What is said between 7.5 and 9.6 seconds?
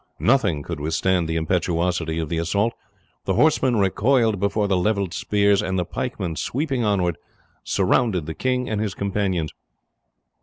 surrounded the king and his companions.